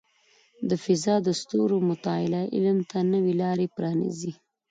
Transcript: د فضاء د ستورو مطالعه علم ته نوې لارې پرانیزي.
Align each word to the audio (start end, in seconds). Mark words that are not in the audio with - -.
د 0.69 0.71
فضاء 0.83 1.19
د 1.23 1.29
ستورو 1.41 1.77
مطالعه 1.89 2.49
علم 2.55 2.77
ته 2.89 2.97
نوې 3.13 3.33
لارې 3.41 3.67
پرانیزي. 3.75 4.33